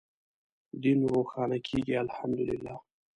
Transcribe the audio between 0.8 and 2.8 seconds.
دین روښانه کېږي الحمد لله.